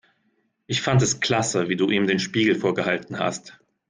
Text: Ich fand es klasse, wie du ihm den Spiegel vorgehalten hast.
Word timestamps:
Ich 0.65 0.81
fand 0.81 1.03
es 1.03 1.19
klasse, 1.19 1.69
wie 1.69 1.75
du 1.75 1.91
ihm 1.91 2.07
den 2.07 2.17
Spiegel 2.17 2.55
vorgehalten 2.55 3.19
hast. 3.19 3.59